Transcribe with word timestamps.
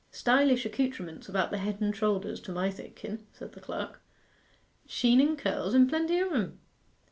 'Stylish 0.09 0.65
accoutrements 0.65 1.29
about 1.29 1.51
the 1.51 1.59
head 1.59 1.79
and 1.79 1.95
shoulders, 1.95 2.39
to 2.39 2.51
my 2.51 2.69
thinken,' 2.71 3.19
said 3.31 3.51
the 3.51 3.59
clerk. 3.59 4.01
'Sheenen 4.87 5.37
curls, 5.37 5.75
and 5.75 5.87
plenty 5.89 6.19
o' 6.19 6.29
em. 6.33 6.59